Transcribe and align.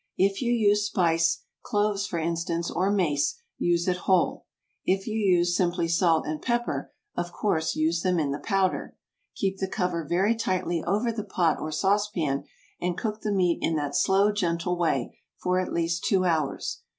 If 0.17 0.41
you 0.41 0.51
use 0.51 0.87
spice, 0.87 1.43
cloves 1.61 2.07
for 2.07 2.17
instance, 2.17 2.71
or 2.71 2.89
mace, 2.89 3.35
use 3.59 3.87
it 3.87 3.97
whole. 4.07 4.47
If 4.83 5.05
you 5.05 5.13
use 5.13 5.55
simply 5.55 5.87
salt 5.87 6.25
and 6.25 6.41
pepper, 6.41 6.91
of 7.15 7.31
course 7.31 7.75
use 7.75 8.01
them 8.01 8.17
in 8.17 8.31
the 8.31 8.39
powder. 8.39 8.97
Keep 9.35 9.59
the 9.59 9.67
cover 9.67 10.03
very 10.03 10.33
tightly 10.33 10.83
over 10.87 11.11
the 11.11 11.23
pot 11.23 11.59
or 11.59 11.71
sauce 11.71 12.09
pan, 12.09 12.45
and 12.81 12.97
cook 12.97 13.21
the 13.21 13.31
meat 13.31 13.59
in 13.61 13.75
that 13.75 13.95
slow, 13.95 14.31
gentle 14.31 14.75
way, 14.75 15.19
for 15.37 15.59
at 15.59 15.71
least 15.71 16.03
two 16.05 16.25
hours. 16.25 16.79